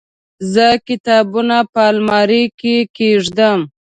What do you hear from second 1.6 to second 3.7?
په المارۍ کې کيږدم.